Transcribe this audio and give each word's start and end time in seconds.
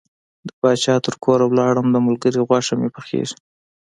د 0.47 0.49
پاچا 0.59 0.95
تر 1.05 1.13
کوره 1.23 1.45
لاړم 1.59 1.87
د 1.91 1.97
ملګري 2.07 2.39
غوښه 2.47 2.73
مې 2.79 2.89
پخیږي. 2.95 3.35